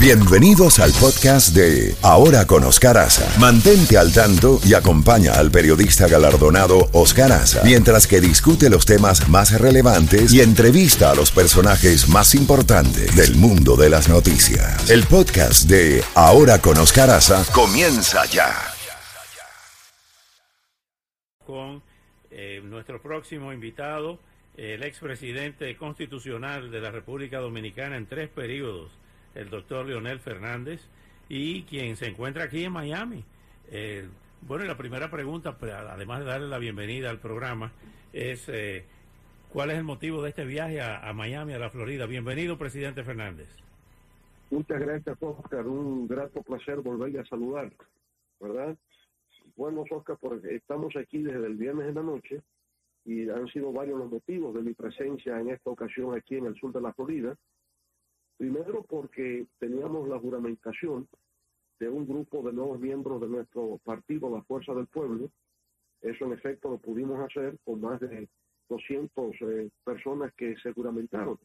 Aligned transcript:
Bienvenidos 0.00 0.78
al 0.78 0.92
podcast 0.92 1.56
de 1.56 1.92
Ahora 2.04 2.46
con 2.46 2.62
Oscar 2.62 2.96
Aza. 2.98 3.26
Mantente 3.40 3.98
al 3.98 4.12
tanto 4.14 4.60
y 4.64 4.74
acompaña 4.74 5.32
al 5.32 5.50
periodista 5.50 6.06
galardonado 6.06 6.88
Oscar 6.92 7.32
Aza 7.32 7.64
mientras 7.64 8.06
que 8.06 8.20
discute 8.20 8.70
los 8.70 8.86
temas 8.86 9.28
más 9.28 9.60
relevantes 9.60 10.32
y 10.32 10.40
entrevista 10.40 11.10
a 11.10 11.16
los 11.16 11.32
personajes 11.32 12.08
más 12.08 12.36
importantes 12.36 13.16
del 13.16 13.34
mundo 13.34 13.74
de 13.74 13.90
las 13.90 14.08
noticias. 14.08 14.88
El 14.88 15.02
podcast 15.02 15.68
de 15.68 16.04
Ahora 16.14 16.60
con 16.60 16.78
Oscar 16.78 17.10
Aza 17.10 17.42
comienza 17.52 18.24
ya. 18.26 18.54
Con 21.44 21.82
eh, 22.30 22.60
nuestro 22.62 23.02
próximo 23.02 23.52
invitado, 23.52 24.20
el 24.56 24.84
expresidente 24.84 25.76
constitucional 25.76 26.70
de 26.70 26.80
la 26.80 26.92
República 26.92 27.38
Dominicana 27.38 27.96
en 27.96 28.06
tres 28.06 28.28
periodos 28.28 28.92
el 29.38 29.50
doctor 29.50 29.86
Leonel 29.86 30.18
Fernández, 30.18 30.80
y 31.28 31.62
quien 31.62 31.96
se 31.96 32.08
encuentra 32.08 32.44
aquí 32.44 32.64
en 32.64 32.72
Miami. 32.72 33.24
Eh, 33.70 34.08
bueno, 34.42 34.64
la 34.64 34.76
primera 34.76 35.10
pregunta, 35.10 35.56
pues, 35.56 35.72
además 35.72 36.20
de 36.20 36.26
darle 36.26 36.48
la 36.48 36.58
bienvenida 36.58 37.10
al 37.10 37.20
programa, 37.20 37.72
es 38.12 38.48
eh, 38.48 38.84
¿cuál 39.52 39.70
es 39.70 39.78
el 39.78 39.84
motivo 39.84 40.22
de 40.22 40.30
este 40.30 40.44
viaje 40.44 40.80
a, 40.80 41.12
Miami, 41.12 41.52
a 41.52 41.58
la 41.58 41.70
Florida? 41.70 42.06
Bienvenido, 42.06 42.58
presidente 42.58 43.04
Fernández. 43.04 43.48
Muchas 44.50 44.80
gracias, 44.80 45.16
Oscar. 45.20 45.66
Un 45.66 46.08
grato 46.08 46.42
placer 46.42 46.76
volver 46.80 47.20
a 47.20 47.24
saludar, 47.26 47.70
¿verdad? 48.40 48.76
Bueno, 49.56 49.84
Oscar, 49.88 50.16
porque 50.20 50.56
estamos 50.56 50.96
aquí 50.96 51.22
desde 51.22 51.46
el 51.46 51.56
viernes 51.56 51.86
de 51.86 51.92
la 51.92 52.02
noche 52.02 52.40
y 53.04 53.28
han 53.28 53.46
sido 53.48 53.72
varios 53.72 53.98
los 53.98 54.10
motivos 54.10 54.54
de 54.54 54.62
mi 54.62 54.74
presencia 54.74 55.38
en 55.38 55.50
esta 55.50 55.70
ocasión 55.70 56.16
aquí 56.16 56.36
en 56.36 56.46
el 56.46 56.54
sur 56.56 56.72
de 56.72 56.80
la 56.80 56.92
Florida. 56.92 57.36
Primero 58.38 58.84
porque 58.88 59.48
teníamos 59.58 60.08
la 60.08 60.20
juramentación 60.20 61.08
de 61.80 61.88
un 61.88 62.06
grupo 62.06 62.40
de 62.42 62.52
nuevos 62.52 62.78
miembros 62.78 63.20
de 63.20 63.26
nuestro 63.28 63.78
partido, 63.84 64.30
la 64.30 64.42
Fuerza 64.42 64.72
del 64.74 64.86
Pueblo. 64.86 65.28
Eso 66.00 66.24
en 66.24 66.32
efecto 66.34 66.70
lo 66.70 66.78
pudimos 66.78 67.18
hacer 67.20 67.58
con 67.64 67.80
más 67.80 68.00
de 68.00 68.28
200 68.68 69.34
eh, 69.40 69.70
personas 69.84 70.32
que 70.34 70.56
se 70.62 70.72
juramentaron 70.72 71.36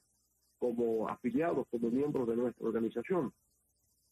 como 0.60 1.10
afiliados, 1.10 1.68
como 1.72 1.90
miembros 1.90 2.28
de 2.28 2.36
nuestra 2.36 2.68
organización. 2.68 3.34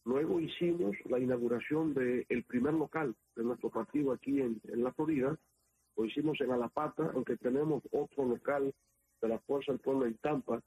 Luego 0.04 0.40
hicimos 0.40 0.96
la 1.04 1.20
inauguración 1.20 1.94
del 1.94 2.44
primer 2.48 2.74
local 2.74 3.14
de 3.36 3.44
nuestro 3.44 3.70
partido 3.70 4.10
aquí 4.10 4.40
en, 4.40 4.60
en, 4.64 4.82
la 4.82 4.92
Florida. 4.92 5.38
Lo 5.96 6.04
hicimos 6.04 6.40
en 6.40 6.50
Alapata, 6.50 7.12
aunque 7.14 7.36
tenemos 7.36 7.84
otro 7.92 8.24
local 8.24 8.74
de 9.20 9.28
la 9.28 9.38
Fuerza 9.38 9.70
del 9.70 9.80
Pueblo 9.80 10.06
en 10.06 10.18
Tampa, 10.18 10.60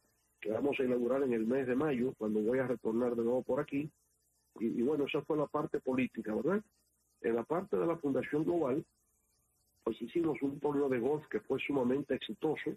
que 0.45 0.51
vamos 0.51 0.79
a 0.79 0.83
inaugurar 0.83 1.23
en 1.23 1.33
el 1.33 1.47
mes 1.47 1.65
de 1.65 1.73
mayo, 1.73 2.13
cuando 2.19 2.39
voy 2.39 2.59
a 2.59 2.67
retornar 2.67 3.15
de 3.15 3.23
nuevo 3.23 3.41
por 3.41 3.59
aquí. 3.59 3.89
Y, 4.59 4.83
bueno, 4.83 5.05
esa 5.05 5.23
fue 5.23 5.38
la 5.38 5.47
parte 5.47 5.79
política, 5.79 6.35
¿verdad? 6.35 6.63
En 7.21 7.35
la 7.35 7.43
parte 7.43 7.75
de 7.75 7.88
la 7.88 7.97
Fundación 7.97 8.43
Global, 8.43 8.85
pues 9.83 9.99
hicimos 9.99 10.39
un 10.43 10.59
torneo 10.59 10.88
de 10.88 10.99
golf 10.99 11.25
que 11.29 11.39
fue 11.39 11.59
sumamente 11.59 12.13
exitoso, 12.13 12.75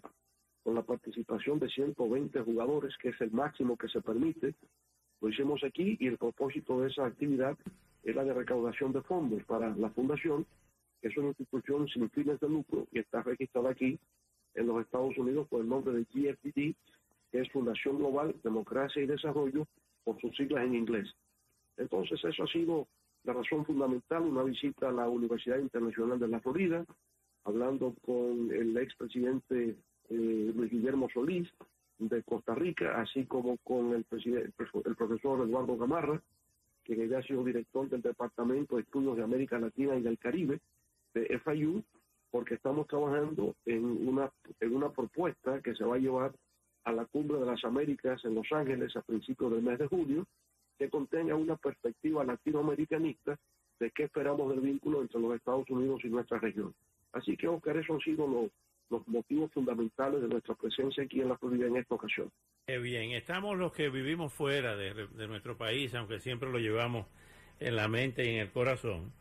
con 0.63 0.73
la 0.73 0.81
participación 0.81 1.59
de 1.59 1.69
120 1.69 2.41
jugadores, 2.41 2.97
que 2.97 3.09
es 3.09 3.21
el 3.21 3.29
máximo 3.29 3.77
que 3.77 3.87
se 3.87 4.01
permite. 4.01 4.55
Lo 5.21 5.29
hicimos 5.29 5.63
aquí 5.63 5.95
y 5.99 6.07
el 6.07 6.17
propósito 6.17 6.81
de 6.81 6.89
esa 6.89 7.05
actividad 7.05 7.55
es 8.01 8.15
la 8.15 8.23
de 8.23 8.33
recaudación 8.33 8.93
de 8.93 9.03
fondos 9.03 9.43
para 9.43 9.75
la 9.75 9.91
Fundación, 9.91 10.47
que 11.01 11.09
es 11.09 11.17
una 11.17 11.27
institución 11.27 11.87
sin 11.87 12.09
fines 12.09 12.39
de 12.39 12.49
lucro 12.49 12.87
y 12.91 12.97
está 12.97 13.21
registrada 13.21 13.69
aquí 13.69 13.99
en 14.55 14.65
los 14.65 14.81
Estados 14.81 15.15
Unidos 15.19 15.47
por 15.47 15.61
el 15.61 15.69
nombre 15.69 15.93
de 15.93 16.05
GFDD, 16.05 16.75
que 17.31 17.41
es 17.41 17.51
Fundación 17.51 17.97
Global, 17.97 18.35
Democracia 18.43 19.01
y 19.01 19.07
Desarrollo, 19.07 19.67
por 20.03 20.19
sus 20.19 20.35
siglas 20.35 20.65
en 20.65 20.75
inglés. 20.75 21.07
Entonces, 21.77 22.23
eso 22.23 22.43
ha 22.43 22.47
sido 22.47 22.87
la 23.23 23.33
razón 23.33 23.65
fundamental, 23.65 24.23
una 24.23 24.43
visita 24.43 24.89
a 24.89 24.91
la 24.91 25.07
Universidad 25.07 25.59
Internacional 25.59 26.19
de 26.19 26.27
la 26.27 26.39
Florida, 26.39 26.85
hablando 27.43 27.95
con 28.05 28.51
el 28.51 28.77
expresidente 28.77 29.75
eh, 30.09 30.53
Luis 30.55 30.71
Guillermo 30.71 31.09
Solís 31.13 31.47
de 31.97 32.23
Costa 32.23 32.55
Rica, 32.55 32.99
así 33.01 33.25
como 33.25 33.57
con 33.57 33.93
el, 33.93 34.05
el 34.11 34.95
profesor 34.95 35.47
Eduardo 35.47 35.77
Gamarra, 35.77 36.21
que 36.83 37.07
ya 37.07 37.19
ha 37.19 37.23
sido 37.23 37.43
director 37.43 37.87
del 37.89 38.01
Departamento 38.01 38.75
de 38.75 38.83
Estudios 38.83 39.17
de 39.17 39.23
América 39.23 39.59
Latina 39.59 39.95
y 39.95 40.01
del 40.01 40.17
Caribe 40.17 40.59
de 41.13 41.39
FIU, 41.39 41.83
porque 42.31 42.55
estamos 42.55 42.87
trabajando 42.87 43.55
en 43.65 43.83
una, 44.07 44.31
en 44.59 44.75
una 44.75 44.89
propuesta 44.91 45.61
que 45.61 45.75
se 45.75 45.83
va 45.83 45.95
a 45.95 45.99
llevar 45.99 46.31
a 46.83 46.91
la 46.91 47.05
Cumbre 47.05 47.39
de 47.39 47.45
las 47.45 47.63
Américas 47.63 48.23
en 48.25 48.35
Los 48.35 48.51
Ángeles 48.51 48.95
a 48.95 49.01
principios 49.01 49.51
del 49.51 49.61
mes 49.61 49.79
de 49.79 49.87
julio, 49.87 50.25
que 50.77 50.89
contenga 50.89 51.35
una 51.35 51.57
perspectiva 51.57 52.23
latinoamericanista 52.23 53.37
de 53.79 53.91
qué 53.91 54.03
esperamos 54.03 54.49
del 54.49 54.61
vínculo 54.61 55.01
entre 55.01 55.19
los 55.19 55.35
Estados 55.35 55.69
Unidos 55.69 56.01
y 56.03 56.07
nuestra 56.07 56.39
región. 56.39 56.73
Así 57.13 57.35
que, 57.37 57.47
Oscar, 57.47 57.77
esos 57.77 57.95
han 57.95 58.01
sido 58.01 58.27
los, 58.27 58.51
los 58.89 59.07
motivos 59.07 59.51
fundamentales 59.51 60.21
de 60.21 60.27
nuestra 60.27 60.55
presencia 60.55 61.03
aquí 61.03 61.21
en 61.21 61.29
la 61.29 61.37
Florida 61.37 61.67
en 61.67 61.77
esta 61.77 61.95
ocasión. 61.95 62.31
bien, 62.67 63.11
estamos 63.11 63.57
los 63.57 63.71
que 63.71 63.89
vivimos 63.89 64.33
fuera 64.33 64.75
de, 64.75 65.07
de, 65.07 65.27
nuestro 65.27 65.57
país, 65.57 65.93
aunque 65.95 66.19
siempre 66.19 66.51
lo 66.51 66.59
llevamos 66.59 67.07
en 67.59 67.75
la 67.75 67.87
mente 67.87 68.25
y 68.25 68.35
en 68.35 68.39
el 68.39 68.51
corazón, 68.51 69.11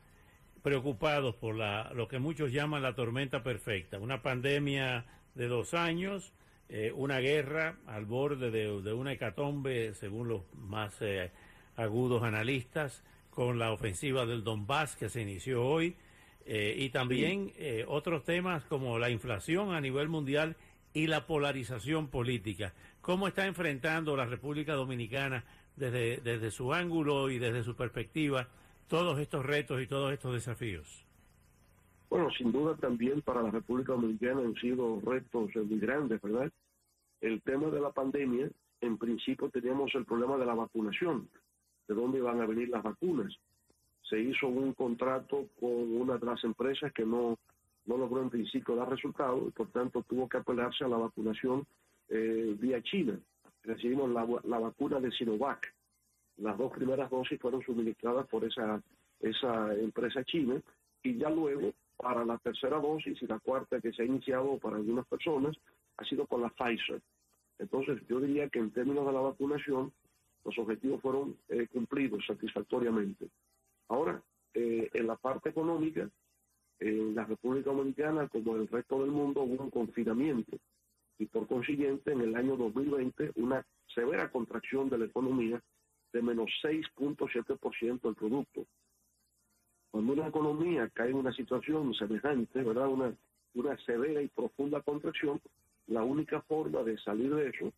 preocupados 0.63 1.35
por 1.37 1.57
la, 1.57 1.93
lo 1.95 2.09
que 2.09 2.19
muchos 2.19 2.53
llaman 2.53 2.83
la 2.83 2.95
tormenta 2.95 3.43
perfecta, 3.43 3.99
una 3.99 4.23
pandemia 4.23 5.07
de 5.35 5.49
dos 5.49 5.75
años, 5.75 6.33
eh, 6.71 6.93
una 6.95 7.19
guerra 7.19 7.79
al 7.87 8.05
borde 8.05 8.51
de, 8.51 8.93
una 8.93 9.13
hecatombe, 9.13 9.95
según 9.95 10.29
los 10.29 10.43
más 10.55 10.95
eh, 11.01 11.31
agudos 11.77 12.23
analistas, 12.23 13.03
con 13.31 13.59
la 13.59 13.73
ofensiva 13.73 14.27
del 14.27 14.45
Donbass 14.45 14.97
que 14.97 15.09
se 15.09 15.23
inició 15.23 15.65
hoy, 15.65 15.97
eh, 16.45 16.75
y 16.77 16.91
también 16.91 17.53
otros 17.87 18.25
temas 18.25 18.65
como 18.65 18.99
la 18.99 19.11
inflación 19.11 19.75
a 19.75 19.81
nivel 19.81 20.09
mundial 20.09 20.57
y 20.93 21.07
la 21.07 21.27
polarización 21.27 22.09
política. 22.09 22.75
¿Cómo 23.01 23.29
está 23.29 23.47
enfrentando 23.47 24.17
la 24.17 24.27
República 24.27 24.75
Dominicana 24.75 25.45
desde, 25.77 26.19
desde 26.19 26.51
su 26.51 26.75
ángulo 26.75 27.31
y 27.31 27.39
desde 27.39 27.63
su 27.63 27.77
perspectiva 27.77 28.49
todos 28.89 29.19
estos 29.21 29.45
retos 29.47 29.81
y 29.81 29.87
todos 29.87 30.13
estos 30.13 30.35
desafíos? 30.35 31.08
Bueno, 32.11 32.31
sin 32.31 32.53
duda 32.53 32.75
también 32.77 33.21
para 33.21 33.43
la 33.43 33.51
República 33.51 33.93
Dominicana 33.93 34.41
han 34.41 34.55
sido 34.55 35.01
retos 35.01 35.55
muy 35.57 35.79
grandes, 35.79 36.21
¿verdad? 36.23 36.51
El 37.21 37.43
tema 37.43 37.69
de 37.69 37.81
la 37.81 37.91
pandemia, 37.91 38.49
en 38.81 38.97
principio 38.97 39.51
teníamos 39.51 39.95
el 39.95 40.07
problema 40.07 40.39
de 40.39 40.47
la 40.47 40.55
vacunación, 40.55 41.29
de 41.87 41.95
dónde 41.95 42.19
iban 42.19 42.41
a 42.41 42.47
venir 42.47 42.71
las 42.71 42.83
vacunas. 42.83 43.35
Se 44.09 44.19
hizo 44.19 44.49
un 44.49 44.73
contrato 44.73 45.49
con 45.61 45.71
una 45.71 46.17
de 46.17 46.25
las 46.25 46.43
empresas 46.45 46.93
que 46.95 47.05
no, 47.05 47.37
no 47.85 47.99
logró 47.99 48.23
en 48.23 48.31
principio 48.31 48.75
dar 48.75 48.89
resultado 48.89 49.47
y 49.47 49.51
por 49.51 49.69
tanto 49.69 50.03
tuvo 50.03 50.29
que 50.29 50.39
apelarse 50.39 50.85
a 50.85 50.89
la 50.89 50.97
vacunación 50.97 51.67
eh, 52.09 52.57
vía 52.59 52.83
China. 52.83 53.19
Recibimos 53.65 54.11
la, 54.11 54.27
la 54.45 54.59
vacuna 54.59 54.99
de 54.99 55.11
Sinovac. 55.11 55.75
Las 56.39 56.57
dos 56.57 56.73
primeras 56.73 57.11
dosis 57.11 57.39
fueron 57.39 57.61
suministradas 57.63 58.27
por 58.29 58.45
esa, 58.45 58.81
esa 59.21 59.75
empresa 59.75 60.25
china 60.25 60.63
y 61.03 61.19
ya 61.19 61.29
luego 61.29 61.75
para 61.99 62.25
la 62.25 62.39
tercera 62.39 62.81
dosis 62.81 63.21
y 63.21 63.27
la 63.27 63.41
cuarta 63.41 63.81
que 63.81 63.93
se 63.93 64.03
ha 64.03 64.07
iniciado 64.07 64.59
para 64.59 64.77
algunas 64.77 65.07
personas 65.07 65.57
ha 65.97 66.05
sido 66.05 66.27
con 66.27 66.41
la 66.41 66.49
Pfizer. 66.51 67.03
Entonces 67.59 68.01
yo 68.09 68.21
diría 68.21 68.49
que 68.49 68.61
en 68.61 68.71
términos 68.71 69.05
de 69.05 69.13
la 69.13 69.21
vacunación 69.21 69.93
los 70.45 70.57
objetivos 70.59 71.03
fueron 71.03 71.37
eh, 71.49 71.67
cumplidos 71.73 72.25
satisfactoriamente. 72.25 73.29
Ahora, 73.89 74.23
eh, 74.55 74.89
en 74.95 75.07
la 75.07 75.17
parte 75.17 75.51
económica, 75.51 76.09
en 76.79 77.15
la 77.17 77.25
República 77.25 77.71
Dominicana, 77.71 78.29
como 78.29 78.55
en 78.55 78.63
el 78.63 78.69
resto 78.69 79.01
del 79.01 79.11
mundo, 79.11 79.43
hubo 79.43 79.65
un 79.65 79.71
confinamiento 79.71 80.57
y 81.19 81.27
por 81.27 81.49
consiguiente 81.49 82.13
en 82.13 82.21
el 82.21 82.37
año 82.37 82.57
2020 82.57 83.33
una 83.37 83.67
severa 83.93 84.31
contracción 84.31 84.89
de 84.89 84.99
la 84.99 85.07
economía 85.07 85.61
de 86.13 86.23
menos 86.23 86.49
6.7% 86.63 88.01
del 88.01 88.15
producto. 88.15 88.67
Cuando 89.91 90.13
una 90.13 90.29
economía 90.29 90.89
cae 90.93 91.11
en 91.11 91.17
una 91.17 91.33
situación 91.33 91.95
semejante, 91.95 92.63
¿verdad? 92.63 92.89
Una, 92.89 93.15
una 93.55 93.77
severa 93.79 94.21
y 94.23 94.29
profunda 94.29 94.81
contracción, 94.83 95.41
la 95.87 96.03
única 96.03 96.43
forma 96.43 96.83
de 96.83 96.99
salir 96.99 97.35
de 97.35 97.49
eso 97.49 97.73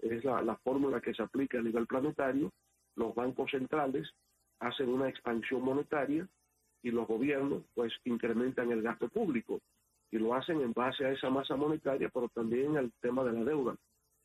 es 0.00 0.24
la, 0.24 0.42
la 0.42 0.56
fórmula 0.56 1.00
que 1.00 1.14
se 1.14 1.22
aplica 1.22 1.58
a 1.58 1.62
nivel 1.62 1.86
planetario. 1.86 2.52
Los 2.96 3.14
bancos 3.14 3.50
centrales 3.50 4.08
hacen 4.60 4.88
una 4.88 5.08
expansión 5.08 5.62
monetaria 5.62 6.28
y 6.82 6.90
los 6.90 7.08
gobiernos 7.08 7.62
pues 7.74 7.92
incrementan 8.04 8.70
el 8.70 8.82
gasto 8.82 9.08
público 9.08 9.60
y 10.10 10.18
lo 10.18 10.34
hacen 10.34 10.60
en 10.60 10.72
base 10.72 11.04
a 11.04 11.10
esa 11.10 11.30
masa 11.30 11.56
monetaria, 11.56 12.08
pero 12.12 12.28
también 12.28 12.76
al 12.76 12.92
tema 13.00 13.24
de 13.24 13.32
la 13.32 13.42
deuda. 13.42 13.74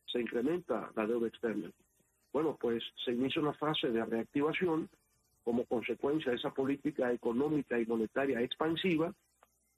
Se 0.05 0.19
incrementa 0.19 0.91
la 0.95 1.07
deuda 1.07 1.27
externa. 1.27 1.71
Bueno, 2.31 2.57
pues 2.59 2.83
se 3.03 3.13
inicia 3.13 3.41
una 3.41 3.53
fase 3.53 3.89
de 3.89 4.05
reactivación 4.05 4.87
como 5.49 5.65
consecuencia 5.65 6.29
de 6.29 6.37
esa 6.37 6.53
política 6.53 7.11
económica 7.11 7.79
y 7.79 7.85
monetaria 7.87 8.39
expansiva, 8.39 9.11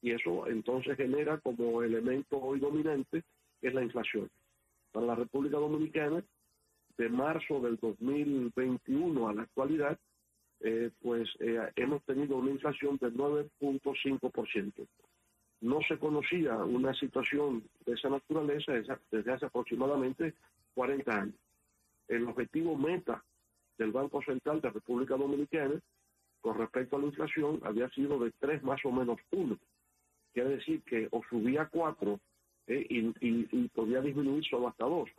y 0.02 0.12
eso 0.12 0.46
entonces 0.48 0.98
genera 0.98 1.38
como 1.38 1.82
elemento 1.82 2.38
hoy 2.42 2.60
dominante 2.60 3.24
es 3.62 3.74
la 3.74 3.82
inflación. 3.82 4.30
Para 4.92 5.06
la 5.06 5.16
República 5.16 5.56
Dominicana, 5.56 6.22
de 6.98 7.08
marzo 7.08 7.62
del 7.62 7.78
2021 7.78 9.30
a 9.30 9.34
la 9.34 9.44
actualidad, 9.44 9.98
eh, 10.60 10.90
pues 11.02 11.30
eh, 11.40 11.58
hemos 11.78 12.04
tenido 12.04 12.36
una 12.36 12.52
inflación 12.52 12.98
del 12.98 13.14
9.5%. 13.14 14.88
No 15.62 15.80
se 15.88 15.98
conocía 15.98 16.58
una 16.58 16.94
situación 16.96 17.64
de 17.86 17.94
esa 17.94 18.10
naturaleza 18.10 18.74
desde 19.10 19.32
hace 19.32 19.46
aproximadamente 19.46 20.34
40 20.74 21.16
años. 21.16 21.36
El 22.10 22.28
objetivo 22.28 22.76
meta 22.76 23.24
del 23.81 23.92
Banco 23.92 24.22
Central 24.22 24.62
de 24.62 24.69
República 24.69 25.18
Dominicana 25.18 25.81
con 26.39 26.56
respecto 26.56 26.95
a 26.95 27.00
la 27.00 27.07
inflación 27.07 27.60
había 27.63 27.89
sido 27.89 28.19
de 28.19 28.31
3 28.39 28.62
más 28.62 28.80
o 28.86 28.92
menos 28.92 29.18
1. 29.31 29.57
Quiere 30.33 30.50
decir 30.50 30.83
que 30.83 31.07
o 31.10 31.24
subía 31.28 31.66
4 31.66 32.19
eh, 32.68 32.86
y, 32.88 33.12
y, 33.22 33.68
podía 33.69 34.01
disminuir 34.01 34.44
solo 34.45 34.68
hasta 34.68 34.86
2. 34.86 35.10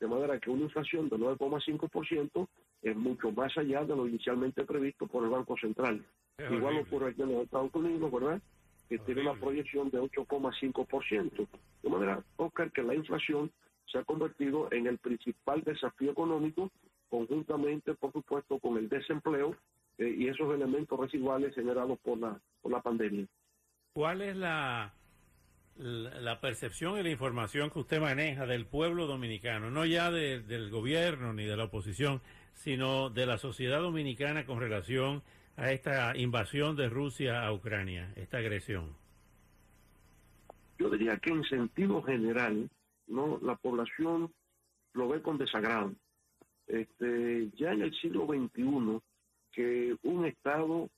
De 0.00 0.08
manera 0.08 0.38
que 0.40 0.50
una 0.50 0.64
inflación 0.64 1.08
de 1.08 1.16
9,5% 1.16 2.48
es 2.82 2.96
mucho 2.96 3.30
más 3.30 3.56
allá 3.56 3.84
de 3.84 3.94
lo 3.94 4.08
inicialmente 4.08 4.64
previsto 4.64 5.06
por 5.06 5.22
el 5.22 5.30
Banco 5.30 5.56
Central. 5.56 6.04
Igual 6.50 6.78
ocurre 6.78 7.10
aquí 7.10 7.22
en 7.22 7.32
los 7.32 7.44
Estados 7.44 7.72
Unidos, 7.74 8.10
¿verdad? 8.10 8.42
Que 8.88 8.98
tiene 8.98 9.22
una 9.22 9.34
proyección 9.34 9.90
de 9.90 10.00
8,5%. 10.00 11.46
De 11.82 11.88
manera, 11.88 12.24
Oscar, 12.36 12.72
que 12.72 12.82
la 12.82 12.94
inflación 12.96 13.50
se 13.86 13.98
ha 13.98 14.04
convertido 14.04 14.68
en 14.72 14.86
el 14.88 14.98
principal 14.98 15.62
desafío 15.62 16.12
económico, 16.12 16.70
conjuntamente, 17.08 17.94
por 17.94 18.12
supuesto, 18.12 18.58
con 18.58 18.76
el 18.76 18.88
desempleo 18.88 19.56
eh, 19.98 20.14
y 20.16 20.28
esos 20.28 20.54
elementos 20.54 20.98
residuales 20.98 21.54
generados 21.54 21.98
por 22.00 22.18
la, 22.18 22.40
por 22.60 22.72
la 22.72 22.80
pandemia. 22.80 23.26
¿Cuál 23.92 24.22
es 24.22 24.36
la, 24.36 24.92
la, 25.78 26.40
percepción 26.40 26.98
y 26.98 27.02
la 27.02 27.10
información 27.10 27.70
que 27.70 27.78
usted 27.78 28.00
maneja 28.00 28.46
del 28.46 28.66
pueblo 28.66 29.06
dominicano, 29.06 29.70
no 29.70 29.84
ya 29.84 30.10
del 30.10 30.70
gobierno 30.70 31.32
ni 31.32 31.44
de 31.44 31.56
la 31.56 31.64
oposición, 31.64 32.20
sino 32.54 33.10
de 33.10 33.26
la 33.26 33.38
sociedad 33.38 33.80
dominicana 33.80 34.44
con 34.44 34.60
relación 34.60 35.22
a 35.56 35.72
esta 35.72 36.16
invasión 36.16 36.76
de 36.76 36.88
Rusia 36.88 37.44
a 37.44 37.52
Ucrania, 37.52 38.12
esta 38.16 38.38
agresión? 38.38 38.96
Yo 40.78 40.90
diría 40.90 41.16
que 41.16 41.30
en 41.30 41.44
sentido 41.44 42.02
general, 42.02 42.68
no, 43.06 43.38
la 43.42 43.56
población 43.56 44.32
lo 44.94 45.08
ve 45.08 45.22
con 45.22 45.38
desagrado. 45.38 45.92
Este, 46.68 47.50
ya 47.56 47.72
en 47.72 47.82
el 47.82 47.94
siglo 47.94 48.26
XXI, 48.26 49.00
que 49.50 49.96
un 50.02 50.26
Estado 50.26 50.88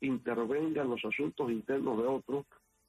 intervenga 0.00 0.82
en 0.82 0.90
los 0.90 1.04
asuntos 1.04 1.50
internos 1.50 1.98
de 1.98 2.04
otro, 2.04 2.44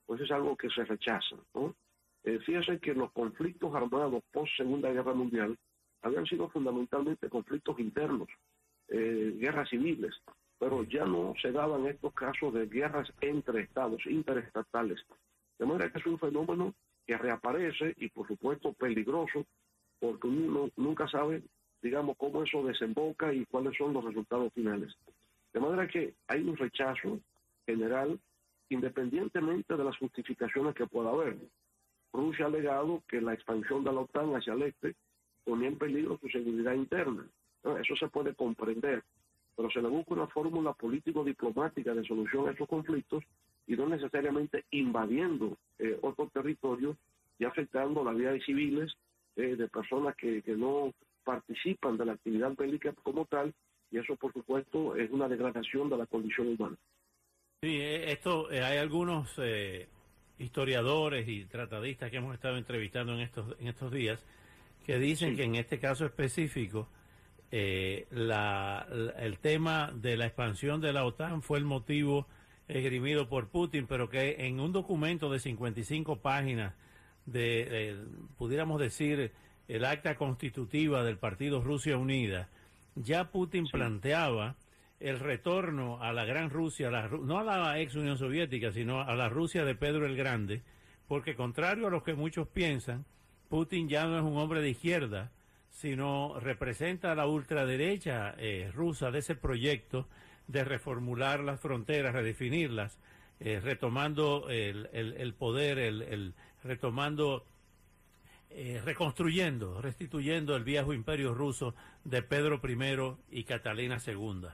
pues 0.06 0.20
es 0.22 0.32
algo 0.32 0.58
que 0.58 0.70
se 0.70 0.84
rechaza. 0.84 1.36
¿no? 1.54 1.76
Eh, 2.24 2.40
fíjese 2.40 2.80
que 2.80 2.94
los 2.94 3.12
conflictos 3.12 3.74
armados 3.76 4.24
post 4.32 4.52
Segunda 4.58 4.92
Guerra 4.92 5.14
Mundial 5.14 5.58
habían 6.02 6.26
sido 6.26 6.50
fundamentalmente 6.50 7.30
conflictos 7.30 7.80
internos, 7.80 8.28
eh, 8.90 9.36
guerras 9.38 9.70
civiles, 9.70 10.16
pero 10.58 10.84
ya 10.84 11.06
no 11.06 11.34
se 11.42 11.52
daban 11.52 11.86
estos 11.88 12.14
casos 12.14 12.54
de 12.54 12.66
guerras 12.68 13.12
entre 13.22 13.62
estados, 13.62 14.06
interestatales. 14.06 15.00
De 15.60 15.66
manera 15.66 15.92
que 15.92 16.00
es 16.00 16.06
un 16.06 16.20
fenómeno 16.20 16.74
que 17.06 17.18
reaparece 17.18 17.94
y 17.98 18.10
por 18.10 18.28
supuesto 18.28 18.74
peligroso, 18.74 19.46
porque 20.00 20.28
uno 20.28 20.70
nunca 20.76 21.08
sabe, 21.08 21.44
digamos, 21.84 22.16
cómo 22.18 22.44
eso 22.44 22.64
desemboca 22.64 23.34
y 23.34 23.46
cuáles 23.46 23.78
son 23.78 23.94
los 23.94 24.06
resultados 24.06 24.52
finales. 24.54 24.96
De 25.54 25.60
manera 25.60 25.88
que 25.88 26.16
hay 26.28 26.42
un 26.42 26.56
rechazo 26.56 27.20
general 27.66 28.18
independientemente 28.70 29.76
de 29.76 29.84
las 29.84 29.98
justificaciones 29.98 30.74
que 30.74 30.88
pueda 30.88 31.12
haber. 31.12 31.38
Rusia 32.12 32.46
ha 32.46 32.48
alegado 32.48 33.04
que 33.08 33.22
la 33.22 33.34
expansión 33.34 33.84
de 33.84 33.92
la 33.92 34.00
OTAN 34.00 34.34
hacia 34.36 34.54
el 34.54 34.64
este 34.64 34.96
ponía 35.44 35.68
en 35.68 35.78
peligro 35.78 36.18
su 36.20 36.30
seguridad 36.30 36.74
interna. 36.74 37.28
Eso 37.80 37.96
se 37.96 38.08
puede 38.08 38.34
comprender, 38.34 39.04
pero 39.56 39.70
se 39.70 39.82
le 39.82 39.90
busca 39.90 40.14
una 40.14 40.28
fórmula 40.28 40.74
político-diplomática 40.74 41.94
de 41.94 42.06
solución 42.06 42.48
a 42.48 42.52
esos 42.52 42.68
conflictos 42.68 43.24
y 43.68 43.76
no 43.76 43.88
necesariamente 43.88 44.66
invadiendo 44.72 45.58
eh, 45.80 45.98
otro 46.02 46.30
territorio 46.34 46.98
y 47.40 47.46
afectando 47.46 48.04
la 48.04 48.12
vida 48.12 48.32
de 48.32 48.42
civiles, 48.42 48.94
eh, 49.36 49.56
de 49.56 49.68
personas 49.68 50.16
que, 50.16 50.42
que 50.42 50.56
no 50.56 50.94
participan 51.24 51.98
de 51.98 52.06
la 52.06 52.14
actividad 52.14 52.56
bélica 52.56 52.94
como 53.04 53.26
tal, 53.26 53.54
y 53.92 53.98
eso 53.98 54.16
por 54.16 54.34
supuesto 54.34 54.96
es 54.96 55.12
una 55.12 55.28
degradación 55.28 55.90
de 55.90 55.98
la 55.98 56.06
condición 56.06 56.48
humana. 56.48 56.78
Sí, 57.64 57.80
eh, 57.80 58.12
esto, 58.12 58.52
eh, 58.52 58.62
hay 58.62 58.78
algunos 58.78 59.34
eh, 59.38 59.88
historiadores 60.38 61.28
y 61.30 61.46
tratadistas 61.46 62.12
que 62.12 62.18
hemos 62.18 62.34
estado 62.34 62.58
entrevistando 62.58 63.14
en 63.14 63.22
estos, 63.22 63.56
en 63.58 63.68
estos 63.68 63.90
días 63.92 64.26
que 64.86 65.00
dicen 65.00 65.38
que 65.38 65.44
en 65.44 65.56
este 65.56 65.80
caso 65.80 66.06
específico 66.06 66.90
la, 67.52 68.86
el 69.18 69.38
tema 69.38 69.94
de 69.96 70.18
la 70.18 70.26
expansión 70.26 70.82
de 70.82 70.92
la 70.92 71.06
OTAN 71.06 71.42
fue 71.42 71.60
el 71.60 71.64
motivo 71.64 72.28
esgrimido 72.68 73.30
por 73.30 73.48
Putin, 73.48 73.86
pero 73.88 74.10
que 74.10 74.46
en 74.46 74.60
un 74.60 74.74
documento 74.74 75.32
de 75.32 75.40
55 75.40 76.18
páginas 76.18 76.74
de, 77.26 77.96
pudiéramos 78.38 78.82
decir, 78.82 79.32
el 79.68 79.86
acta 79.86 80.16
constitutiva 80.16 81.04
del 81.04 81.18
Partido 81.18 81.62
Rusia 81.62 81.98
Unida, 81.98 82.50
ya 82.96 83.32
Putin 83.32 83.66
planteaba 83.66 84.56
el 85.00 85.20
retorno 85.20 86.02
a 86.02 86.14
la 86.14 86.26
gran 86.26 86.50
Rusia, 86.50 86.90
no 86.90 87.40
a 87.40 87.44
la 87.44 87.80
ex 87.80 87.96
Unión 87.96 88.18
Soviética, 88.18 88.72
sino 88.72 89.02
a 89.02 89.16
la 89.16 89.30
Rusia 89.30 89.66
de 89.66 89.76
Pedro 89.76 90.06
el 90.06 90.16
Grande, 90.16 90.62
porque 91.08 91.36
contrario 91.36 91.88
a 91.88 91.92
lo 91.92 92.04
que 92.04 92.14
muchos 92.14 92.48
piensan, 92.48 93.06
Putin 93.50 93.90
ya 93.90 94.06
no 94.06 94.18
es 94.18 94.24
un 94.24 94.38
hombre 94.38 94.62
de 94.62 94.70
izquierda, 94.70 95.32
sino 95.70 96.40
representa 96.40 97.16
la 97.16 97.28
ultraderecha 97.28 98.36
eh, 98.38 98.72
rusa 98.74 99.12
de 99.12 99.20
ese 99.20 99.36
proyecto 99.36 100.08
de 100.48 100.64
reformular 100.64 101.40
las 101.42 101.60
fronteras, 101.60 102.14
redefinirlas, 102.14 102.98
eh, 103.40 103.60
retomando 103.60 104.50
el, 104.50 105.36
poder, 105.38 105.80
el, 105.80 106.34
retomando, 106.64 107.46
eh, 108.56 108.82
reconstruyendo, 108.86 109.82
restituyendo 109.82 110.56
el 110.56 110.64
viejo 110.64 110.94
imperio 110.94 111.34
ruso 111.34 111.74
de 112.04 112.22
Pedro 112.22 112.62
I 112.64 113.40
y 113.40 113.44
Catalina 113.46 113.98
II. 114.06 114.48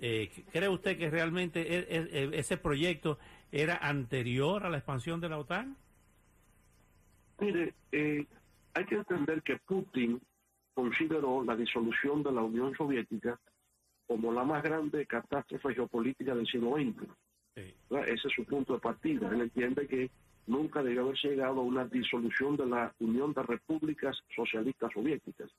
Eh, 0.00 0.30
¿Cree 0.50 0.68
usted 0.68 0.96
que 0.96 1.10
realmente 1.10 1.60
e, 1.60 1.78
e, 1.80 2.08
e, 2.10 2.38
ese 2.38 2.56
proyecto 2.56 3.18
era 3.50 3.76
anterior 3.76 4.64
a 4.64 4.70
la 4.70 4.78
expansión 4.78 5.20
de 5.20 5.28
la 5.28 5.38
OTAN? 5.38 5.76
Mire, 7.40 7.74
eh, 7.92 8.24
hay 8.72 8.84
que 8.86 8.94
entender 8.94 9.42
que 9.42 9.58
Putin 9.58 10.18
consideró 10.72 11.44
la 11.44 11.54
disolución 11.54 12.22
de 12.22 12.32
la 12.32 12.40
Unión 12.40 12.74
Soviética 12.74 13.38
como 14.06 14.32
la 14.32 14.44
más 14.44 14.62
grande 14.62 15.04
catástrofe 15.04 15.74
geopolítica 15.74 16.34
del 16.34 16.46
siglo 16.46 16.76
XX. 16.76 17.06
Ese 17.54 18.28
es 18.28 18.34
su 18.34 18.46
punto 18.46 18.72
de 18.72 18.80
partida. 18.80 19.28
Él 19.28 19.42
entiende 19.42 19.86
que 19.86 20.10
nunca 20.46 20.82
debió 20.82 21.02
haber 21.02 21.16
llegado 21.16 21.60
a 21.60 21.64
una 21.64 21.84
disolución 21.84 22.56
de 22.56 22.66
la 22.66 22.94
Unión 23.00 23.32
de 23.32 23.42
Repúblicas 23.42 24.16
Socialistas 24.34 24.92
Soviéticas. 24.92 25.50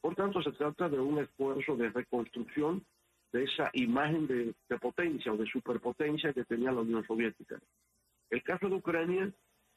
Por 0.00 0.14
tanto, 0.14 0.42
se 0.42 0.52
trata 0.52 0.88
de 0.88 0.98
un 0.98 1.18
esfuerzo 1.18 1.76
de 1.76 1.90
reconstrucción 1.90 2.84
de 3.32 3.44
esa 3.44 3.70
imagen 3.74 4.26
de, 4.26 4.54
potencia 4.78 5.32
o 5.32 5.36
de 5.36 5.46
superpotencia 5.46 6.32
que 6.32 6.44
tenía 6.44 6.72
la 6.72 6.80
Unión 6.80 7.04
Soviética. 7.06 7.60
El 8.30 8.42
caso 8.42 8.68
de 8.68 8.76
Ucrania 8.76 9.30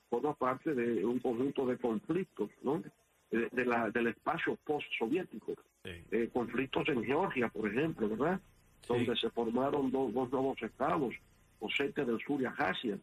forma 0.09 0.33
parte 0.33 0.73
de 0.73 1.05
un 1.05 1.19
conjunto 1.19 1.65
de 1.65 1.77
conflictos, 1.77 2.49
¿no? 2.63 2.81
De, 3.29 3.65
la, 3.65 3.89
del 3.89 4.07
espacio 4.07 4.57
post-soviético. 4.65 5.53
Eh, 5.83 6.29
conflictos 6.33 6.87
en 6.89 7.03
Georgia, 7.03 7.47
por 7.47 7.69
ejemplo, 7.69 8.09
¿verdad? 8.09 8.41
Donde 8.87 9.15
se 9.15 9.29
formaron 9.29 9.89
dos, 9.89 10.13
nuevos 10.13 10.61
estados, 10.61 11.13
Osetia 11.59 12.03
del 12.03 12.19
Sur 12.19 12.41
y 12.41 12.45
Ajasia. 12.45 12.97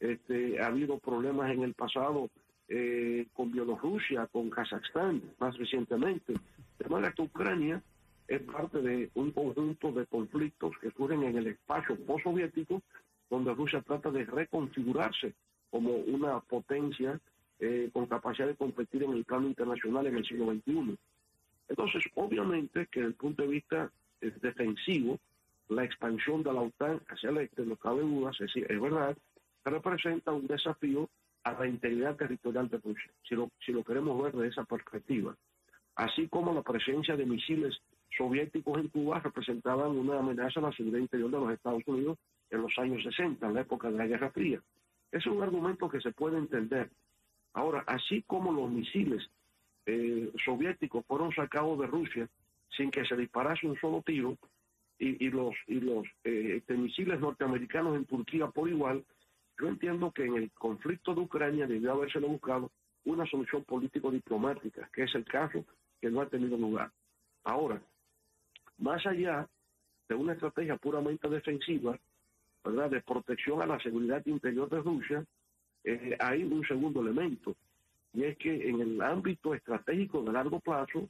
Este, 0.00 0.60
ha 0.60 0.66
habido 0.66 0.98
problemas 0.98 1.50
en 1.50 1.62
el 1.62 1.74
pasado 1.74 2.30
eh, 2.68 3.26
con 3.32 3.52
Bielorrusia, 3.52 4.26
con 4.26 4.50
Kazajstán, 4.50 5.22
más 5.38 5.56
recientemente. 5.56 6.34
De 6.78 6.88
manera 6.88 7.12
que 7.12 7.22
Ucrania 7.22 7.82
es 8.26 8.40
parte 8.42 8.80
de 8.80 9.10
un 9.14 9.30
conjunto 9.32 9.92
de 9.92 10.06
conflictos 10.06 10.72
que 10.80 10.90
surgen 10.90 11.22
en 11.24 11.36
el 11.36 11.46
espacio 11.48 11.96
postsoviético, 12.06 12.82
donde 13.28 13.54
Rusia 13.54 13.82
trata 13.82 14.10
de 14.10 14.24
reconfigurarse 14.24 15.34
como 15.70 15.92
una 15.92 16.40
potencia 16.40 17.20
eh, 17.60 17.90
con 17.92 18.06
capacidad 18.06 18.46
de 18.46 18.56
competir 18.56 19.02
en 19.02 19.12
el 19.12 19.24
plano 19.24 19.46
internacional 19.46 20.06
en 20.06 20.16
el 20.16 20.26
siglo 20.26 20.52
XXI. 20.52 20.96
Entonces, 21.68 22.04
obviamente 22.14 22.86
que 22.90 23.00
desde 23.00 23.08
el 23.08 23.14
punto 23.14 23.42
de 23.42 23.48
vista 23.48 23.90
eh, 24.20 24.32
defensivo, 24.40 25.18
la 25.68 25.84
expansión 25.84 26.42
de 26.42 26.52
la 26.52 26.60
OTAN 26.60 27.00
hacia 27.08 27.30
el 27.30 27.38
este, 27.38 27.64
no 27.64 27.76
cabe 27.76 28.02
duda, 28.02 28.32
es, 28.38 28.56
es 28.56 28.80
verdad, 28.80 29.16
representa 29.64 30.32
un 30.32 30.46
desafío 30.46 31.08
a 31.44 31.52
la 31.52 31.66
integridad 31.66 32.16
territorial 32.16 32.68
de 32.68 32.78
Rusia, 32.78 33.10
si 33.22 33.34
lo, 33.72 33.84
queremos 33.84 34.22
ver 34.22 34.32
de 34.32 34.48
esa 34.48 34.64
perspectiva. 34.64 35.36
Así 35.96 36.28
como 36.28 36.54
la 36.54 36.62
presencia 36.62 37.16
de 37.16 37.26
misiles 37.26 37.78
soviéticos 38.16 38.78
en 38.78 38.88
Cuba 38.88 39.20
representaban 39.20 39.90
una 39.90 40.18
amenaza 40.18 40.60
a 40.60 40.64
la 40.64 40.72
seguridad 40.72 41.00
interior 41.00 41.30
de 41.30 41.38
los 41.38 41.52
Estados 41.52 41.82
Unidos 41.86 42.18
en 42.50 42.62
los 42.62 42.72
años 42.78 43.02
60, 43.02 43.46
en 43.46 43.54
la 43.54 43.60
época 43.60 43.90
de 43.90 43.98
la 43.98 44.06
Guerra 44.06 44.30
Fría. 44.30 44.60
Es 45.12 45.26
un 45.26 45.42
argumento 45.42 45.88
que 45.88 46.00
se 46.00 46.12
puede 46.12 46.38
entender. 46.38 46.90
Ahora, 47.52 47.84
así 47.86 48.22
como 48.26 48.52
los 48.52 48.70
misiles 48.70 49.28
eh, 49.86 50.32
soviéticos 50.44 51.04
fueron 51.06 51.32
sacados 51.32 51.78
de 51.78 51.86
Rusia 51.86 52.28
sin 52.76 52.90
que 52.90 53.04
se 53.04 53.16
disparase 53.16 53.66
un 53.66 53.78
solo 53.78 54.02
tiro, 54.02 54.36
y, 54.98 55.28
los, 55.30 55.54
y 55.66 55.80
los 55.80 56.06
eh, 56.24 56.56
este, 56.58 56.74
misiles 56.74 57.20
norteamericanos 57.20 57.96
en 57.96 58.04
Turquía 58.04 58.46
por 58.46 58.68
igual, 58.68 59.04
yo 59.58 59.68
entiendo 59.68 60.10
que 60.10 60.24
en 60.24 60.36
el 60.36 60.50
conflicto 60.52 61.14
de 61.14 61.20
Ucrania 61.20 61.66
debió 61.66 61.92
haberse 61.92 62.18
buscado 62.18 62.70
una 63.04 63.26
solución 63.26 63.64
político-diplomática, 63.64 64.88
que 64.92 65.04
es 65.04 65.14
el 65.14 65.24
caso 65.24 65.64
que 66.00 66.10
no 66.10 66.20
ha 66.20 66.28
tenido 66.28 66.56
lugar. 66.56 66.90
Ahora, 67.44 67.80
más 68.78 69.06
allá 69.06 69.48
de 70.08 70.14
una 70.14 70.32
estrategia 70.32 70.76
puramente 70.76 71.28
defensiva, 71.28 71.98
¿verdad? 72.64 72.90
de 72.90 73.02
protección 73.02 73.62
a 73.62 73.66
la 73.66 73.78
seguridad 73.80 74.24
interior 74.26 74.68
de 74.68 74.80
Rusia, 74.80 75.24
eh, 75.84 76.16
hay 76.18 76.44
un 76.44 76.66
segundo 76.66 77.00
elemento, 77.00 77.54
y 78.14 78.24
es 78.24 78.38
que 78.38 78.68
en 78.68 78.80
el 78.80 79.02
ámbito 79.02 79.54
estratégico 79.54 80.22
de 80.22 80.32
largo 80.32 80.60
plazo, 80.60 81.08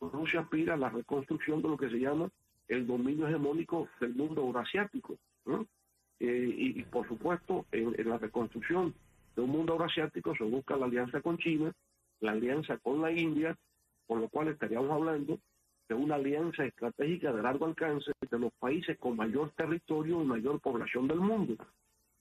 Rusia 0.00 0.40
aspira 0.40 0.74
a 0.74 0.78
la 0.78 0.88
reconstrucción 0.88 1.62
de 1.62 1.68
lo 1.68 1.76
que 1.76 1.90
se 1.90 1.98
llama 1.98 2.30
el 2.68 2.86
dominio 2.86 3.28
hegemónico 3.28 3.88
del 4.00 4.14
mundo 4.14 4.40
euroasiático. 4.40 5.16
Eh, 6.20 6.54
y, 6.56 6.82
por 6.84 7.06
supuesto, 7.08 7.66
en, 7.72 7.94
la 8.08 8.18
reconstrucción 8.18 8.94
de 9.34 9.42
un 9.42 9.50
mundo 9.50 9.72
euroasiático 9.72 10.34
se 10.36 10.44
busca 10.44 10.76
la 10.76 10.86
alianza 10.86 11.20
con 11.20 11.38
China, 11.38 11.72
la 12.20 12.32
alianza 12.32 12.78
con 12.78 13.02
la 13.02 13.10
India, 13.10 13.56
con 14.06 14.20
lo 14.20 14.28
cual 14.28 14.48
estaríamos 14.48 14.90
hablando 14.90 15.38
de 15.88 15.94
una 15.94 16.14
alianza 16.14 16.64
estratégica 16.64 17.32
de 17.32 17.42
largo 17.42 17.66
alcance 17.66 18.12
de 18.30 18.38
los 18.38 18.52
países 18.54 18.96
con 18.98 19.16
mayor 19.16 19.50
territorio 19.50 20.22
y 20.22 20.26
mayor 20.26 20.60
población 20.60 21.08
del 21.08 21.20
mundo. 21.20 21.56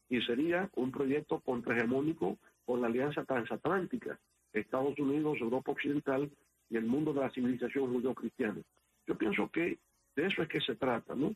Y 0.10 0.22
sería 0.22 0.70
un 0.76 0.92
proyecto 0.92 1.40
contrahegemónico 1.40 2.38
con 2.66 2.82
la 2.82 2.88
alianza 2.88 3.24
transatlántica, 3.24 4.20
Estados 4.52 4.98
Unidos, 5.00 5.38
Europa 5.40 5.72
Occidental 5.72 6.30
y 6.70 6.78
el 6.78 6.86
mundo 6.86 7.14
de 7.14 7.22
la 7.22 7.30
civilización 7.32 7.94
judío-cristiana. 7.94 8.62
Yo 9.08 9.18
pienso 9.18 9.50
que 9.50 9.78
de 10.16 10.28
eso 10.28 10.42
es 10.42 10.50
que 10.50 10.62
se 10.62 10.76
trata, 10.76 11.16
¿no? 11.16 11.34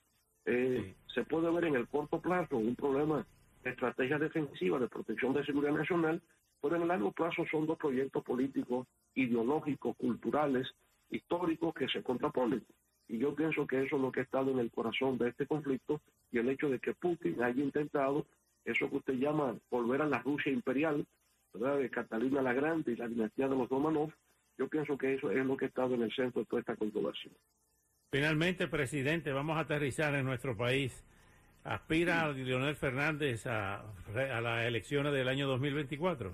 Eh, 0.49 0.95
se 1.13 1.25
puede 1.25 1.51
ver 1.51 1.65
en 1.65 1.75
el 1.75 1.89
corto 1.89 2.21
plazo 2.21 2.55
un 2.55 2.75
problema 2.75 3.27
de 3.63 3.69
estrategia 3.69 4.17
defensiva, 4.17 4.79
de 4.79 4.87
protección 4.87 5.33
de 5.33 5.43
seguridad 5.45 5.73
nacional, 5.73 6.21
pero 6.61 6.77
en 6.77 6.83
el 6.83 6.87
largo 6.87 7.11
plazo 7.11 7.45
son 7.51 7.67
dos 7.67 7.77
proyectos 7.77 8.23
políticos, 8.23 8.87
ideológicos, 9.13 9.97
culturales, 9.97 10.65
históricos 11.09 11.73
que 11.73 11.89
se 11.89 12.01
contraponen. 12.01 12.65
Y 13.09 13.17
yo 13.17 13.35
pienso 13.35 13.67
que 13.67 13.83
eso 13.83 13.97
es 13.97 14.01
lo 14.01 14.09
que 14.09 14.21
ha 14.21 14.23
estado 14.23 14.51
en 14.51 14.59
el 14.59 14.71
corazón 14.71 15.17
de 15.17 15.29
este 15.29 15.45
conflicto 15.45 15.99
y 16.31 16.37
el 16.37 16.47
hecho 16.49 16.69
de 16.69 16.79
que 16.79 16.93
Putin 16.93 17.43
haya 17.43 17.61
intentado 17.61 18.25
eso 18.63 18.89
que 18.89 18.97
usted 18.97 19.13
llama 19.15 19.57
volver 19.69 20.01
a 20.01 20.07
la 20.07 20.19
Rusia 20.19 20.51
imperial, 20.51 21.05
¿verdad? 21.53 21.77
de 21.77 21.89
Catalina 21.89 22.41
la 22.41 22.53
Grande 22.53 22.93
y 22.93 22.95
la 22.95 23.07
dinastía 23.07 23.49
de 23.49 23.55
los 23.55 23.67
Romanov, 23.67 24.11
yo 24.57 24.69
pienso 24.69 24.97
que 24.97 25.15
eso 25.15 25.29
es 25.29 25.45
lo 25.45 25.57
que 25.57 25.65
ha 25.65 25.67
estado 25.67 25.95
en 25.95 26.03
el 26.03 26.13
centro 26.13 26.41
de 26.41 26.45
toda 26.45 26.61
esta 26.61 26.75
controversia. 26.77 27.31
Finalmente, 28.09 28.67
presidente, 28.67 29.33
vamos 29.33 29.57
a 29.57 29.61
aterrizar 29.61 30.15
en 30.15 30.25
nuestro 30.25 30.55
país. 30.55 31.03
¿Aspira 31.65 32.23
a 32.23 32.31
Leonel 32.31 32.75
Fernández 32.75 33.45
a, 33.45 33.81
a 33.81 34.41
las 34.41 34.65
elecciones 34.65 35.11
del 35.11 35.27
año 35.27 35.47
2024? 35.47 36.33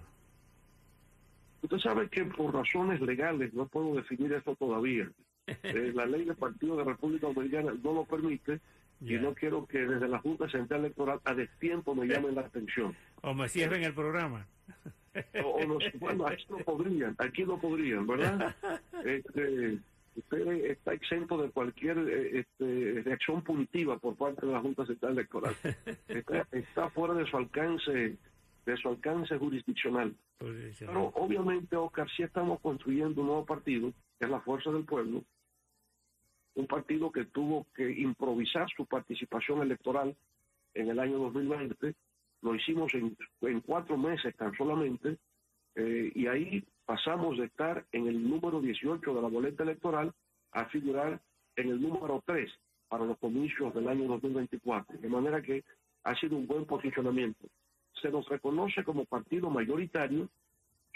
Usted 1.63 1.77
sabe 1.79 2.09
que 2.09 2.25
por 2.25 2.53
razones 2.53 3.01
legales 3.01 3.53
no 3.53 3.65
puedo 3.67 3.95
definir 3.95 4.33
eso 4.33 4.55
todavía. 4.55 5.09
Eh, 5.63 5.91
la 5.93 6.05
ley 6.05 6.23
del 6.23 6.37
Partido 6.37 6.77
de 6.77 6.85
República 6.85 7.27
Dominicana 7.27 7.73
no 7.83 7.91
lo 7.91 8.05
permite 8.05 8.61
y 9.01 9.15
no 9.15 9.33
quiero 9.33 9.65
que 9.65 9.79
desde 9.79 10.07
la 10.07 10.19
Junta 10.19 10.47
Central 10.49 10.79
Electoral 10.79 11.19
a 11.25 11.33
destiempo 11.33 11.93
me 11.93 12.05
llamen 12.05 12.35
la 12.35 12.41
atención. 12.41 12.95
O 13.21 13.33
me 13.33 13.49
cierren 13.49 13.83
el 13.83 13.93
programa. 13.93 14.47
O, 15.43 15.59
bueno, 15.99 16.25
aquí 16.27 16.45
no 16.49 16.59
podrían, 16.59 17.13
aquí 17.17 17.43
no 17.43 17.59
podrían, 17.59 18.07
¿verdad? 18.07 18.55
Este, 19.05 19.79
usted 20.15 20.47
está 20.65 20.93
exento 20.93 21.41
de 21.41 21.49
cualquier 21.49 21.97
eh, 21.97 22.39
este, 22.39 23.01
reacción 23.03 23.41
punitiva 23.43 23.97
por 23.97 24.15
parte 24.15 24.45
de 24.45 24.51
la 24.51 24.61
Junta 24.61 24.85
Central 24.85 25.13
Electoral. 25.13 25.55
Está, 26.51 26.89
fuera 26.89 27.13
de 27.13 27.25
su 27.25 27.37
alcance 27.37 28.17
de 28.65 28.77
su 28.77 28.87
alcance 28.87 29.37
jurisdiccional. 29.37 30.15
Pero 30.37 31.11
obviamente, 31.15 31.75
Oscar, 31.75 32.07
sí 32.15 32.23
estamos 32.23 32.61
construyendo 32.61 33.21
un 33.21 33.27
nuevo 33.27 33.45
partido, 33.45 33.91
que 34.17 34.25
es 34.25 34.29
la 34.29 34.39
Fuerza 34.39 34.71
del 34.71 34.85
Pueblo, 34.85 35.23
un 36.55 36.67
partido 36.67 37.11
que 37.11 37.25
tuvo 37.25 37.67
que 37.75 37.91
improvisar 37.91 38.67
su 38.75 38.85
participación 38.85 39.61
electoral 39.61 40.15
en 40.73 40.89
el 40.89 40.99
año 40.99 41.17
2020. 41.17 41.93
Lo 42.41 42.55
hicimos 42.55 42.93
en, 42.93 43.17
en 43.41 43.61
cuatro 43.61 43.97
meses 43.97 44.35
tan 44.35 44.53
solamente, 44.55 45.17
eh, 45.75 46.11
y 46.13 46.27
ahí 46.27 46.63
pasamos 46.85 47.37
de 47.37 47.45
estar 47.45 47.85
en 47.91 48.07
el 48.07 48.29
número 48.29 48.61
18 48.61 49.13
de 49.13 49.21
la 49.21 49.27
boleta 49.27 49.63
electoral 49.63 50.13
a 50.51 50.65
figurar 50.65 51.19
en 51.55 51.69
el 51.69 51.81
número 51.81 52.21
3 52.25 52.51
para 52.87 53.05
los 53.05 53.17
comicios 53.17 53.73
del 53.73 53.87
año 53.87 54.07
2024. 54.07 54.99
De 54.99 55.09
manera 55.09 55.41
que 55.41 55.63
ha 56.03 56.15
sido 56.15 56.37
un 56.37 56.47
buen 56.47 56.65
posicionamiento. 56.65 57.47
Se 58.01 58.09
nos 58.09 58.27
reconoce 58.27 58.83
como 58.83 59.05
partido 59.05 59.49
mayoritario, 59.49 60.29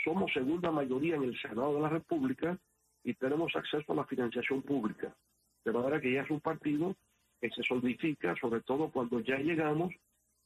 somos 0.04 0.32
segunda 0.34 0.72
mayoría 0.72 1.16
en 1.16 1.24
el 1.24 1.40
Senado 1.40 1.76
de 1.76 1.82
la 1.82 1.90
República 1.90 2.58
y 3.04 3.14
tenemos 3.14 3.56
acceso 3.56 3.94
a 3.94 3.96
la 3.96 4.06
financiación 4.06 4.62
pública. 4.62 5.16
De 5.64 5.72
manera 5.72 6.02
que 6.02 6.14
ya 6.14 6.22
es 6.22 6.30
un 6.30 6.42
partido 6.42 6.96
que 7.40 7.50
se 7.52 7.64
solidifica, 7.64 8.36
sobre 8.40 8.62
todo 8.62 8.90
cuando 8.92 9.20
ya 9.22 9.38
llegamos 9.38 9.94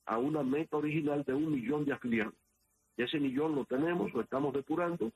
a 0.06 0.18
una 0.18 0.44
meta 0.44 0.78
original 0.78 1.24
de 1.24 1.34
un 1.34 1.52
millón 1.52 1.86
de 1.86 1.94
afiliados. 1.94 2.34
Y 2.98 3.04
ese 3.04 3.20
millón 3.20 3.56
lo 3.56 3.66
tenemos, 3.66 4.14
lo 4.14 4.22
estamos 4.22 4.54
depurando 4.54 5.12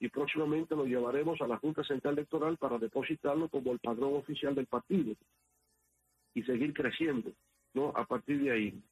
y 0.00 0.08
próximamente 0.08 0.74
lo 0.74 0.84
llevaremos 0.84 1.40
a 1.40 1.46
la 1.46 1.56
Junta 1.58 1.84
Central 1.84 2.14
Electoral 2.14 2.56
para 2.56 2.78
depositarlo 2.78 3.48
como 3.48 3.72
el 3.72 3.78
padrón 3.78 4.14
oficial 4.14 4.54
del 4.54 4.66
partido 4.66 5.14
y 6.34 6.42
seguir 6.42 6.74
creciendo, 6.74 7.32
¿no? 7.74 7.92
A 7.94 8.04
partir 8.04 8.42
de 8.42 8.50
ahí. 8.50 8.82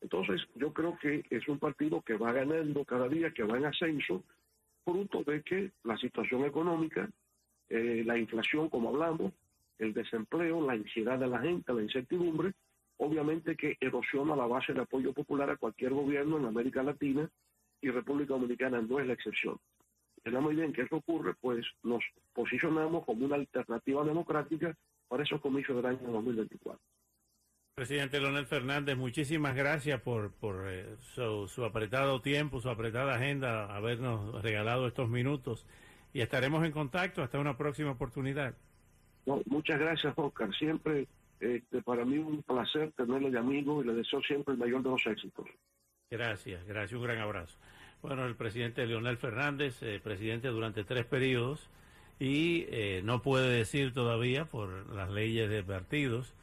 Entonces, 0.00 0.40
yo 0.54 0.72
creo 0.72 0.96
que 0.98 1.24
es 1.30 1.48
un 1.48 1.58
partido 1.58 2.02
que 2.02 2.14
va 2.14 2.32
ganando 2.32 2.84
cada 2.84 3.08
día, 3.08 3.32
que 3.32 3.42
va 3.42 3.56
en 3.56 3.66
ascenso, 3.66 4.22
fruto 4.84 5.24
de 5.24 5.42
que 5.42 5.72
la 5.82 5.96
situación 5.96 6.44
económica, 6.44 7.08
eh, 7.68 8.02
la 8.04 8.18
inflación, 8.18 8.68
como 8.68 8.90
hablamos, 8.90 9.32
el 9.78 9.92
desempleo, 9.92 10.64
la 10.64 10.74
ansiedad 10.74 11.18
de 11.18 11.26
la 11.26 11.40
gente, 11.40 11.72
la 11.72 11.82
incertidumbre, 11.82 12.52
obviamente 12.98 13.56
que 13.56 13.76
erosiona 13.80 14.36
la 14.36 14.46
base 14.46 14.72
de 14.72 14.82
apoyo 14.82 15.12
popular 15.12 15.50
a 15.50 15.56
cualquier 15.56 15.92
gobierno 15.92 16.38
en 16.38 16.44
América 16.44 16.82
Latina 16.82 17.28
y 17.80 17.90
República 17.90 18.34
Dominicana 18.34 18.80
no 18.80 19.00
es 19.00 19.06
la 19.06 19.14
excepción. 19.14 19.58
La 20.24 20.40
medida 20.40 20.64
en 20.64 20.72
que 20.72 20.82
eso 20.82 20.96
ocurre, 20.96 21.34
pues 21.40 21.64
nos 21.82 22.02
posicionamos 22.32 23.04
como 23.04 23.26
una 23.26 23.36
alternativa 23.36 24.04
democrática 24.04 24.74
para 25.08 25.22
esos 25.22 25.40
comicios 25.40 25.76
del 25.76 25.86
año 25.86 26.10
2024. 26.10 26.80
Presidente 27.74 28.20
Leonel 28.20 28.46
Fernández, 28.46 28.96
muchísimas 28.96 29.54
gracias 29.54 30.00
por, 30.00 30.32
por 30.32 30.64
eh, 30.68 30.96
su, 31.00 31.64
apretado 31.64 32.20
tiempo, 32.22 32.60
su 32.60 32.70
apretada 32.70 33.16
agenda, 33.16 33.74
habernos 33.74 34.42
regalado 34.42 34.86
estos 34.86 35.08
minutos 35.08 35.66
y 36.12 36.20
estaremos 36.20 36.64
en 36.64 36.72
contacto 36.72 37.22
hasta 37.22 37.38
una 37.38 37.56
próxima 37.56 37.90
oportunidad 37.90 38.54
muchas 39.46 39.78
gracias, 39.78 40.12
Oscar. 40.16 40.54
Siempre 40.54 41.06
este, 41.40 41.82
para 41.82 42.04
mí 42.04 42.18
un 42.18 42.42
placer 42.42 42.92
tenerlo 42.92 43.30
de 43.30 43.38
amigo 43.38 43.82
y 43.82 43.86
le 43.86 43.94
deseo 43.94 44.20
siempre 44.22 44.54
el 44.54 44.60
mayor 44.60 44.82
de 44.82 44.90
los 44.90 45.06
éxitos. 45.06 45.46
Gracias, 46.10 46.64
gracias, 46.66 46.98
un 46.98 47.06
gran 47.06 47.18
abrazo. 47.18 47.58
Bueno, 48.04 48.26
el 48.26 48.34
presidente 48.36 48.86
Leonel 48.86 49.16
Fernández, 49.16 49.82
eh, 49.82 49.98
presidente 49.98 50.48
durante 50.48 50.84
tres 50.84 51.06
periodos, 51.06 51.70
y 52.20 52.66
eh, 52.68 53.00
no 53.02 53.22
puede 53.22 53.48
decir 53.48 53.94
todavía, 53.94 54.44
por 54.44 54.92
las 54.94 55.10
leyes 55.10 55.48
de 55.48 55.62
partidos, 55.62 56.34